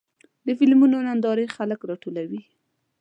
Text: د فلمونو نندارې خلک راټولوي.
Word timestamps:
د 0.45 0.47
فلمونو 0.59 0.95
نندارې 1.07 1.53
خلک 1.55 1.79
راټولوي. 1.89 2.41